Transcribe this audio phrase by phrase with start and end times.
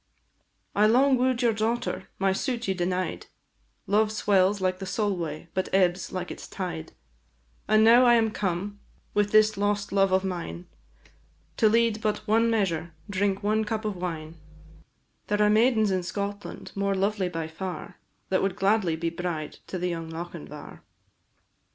[0.75, 3.27] "I long woo'd your daughter, my suit you denied;
[3.85, 6.93] Love swells like the Solway, but ebbs like its tide
[7.67, 8.79] And now am I come,
[9.13, 10.65] with this lost love of mine,
[11.57, 14.37] To lead but one measure, drink one cup of wine;
[15.27, 17.97] There are maidens in Scotland more lovely by far,
[18.29, 20.81] That would gladly be bride to the young Lochinvar."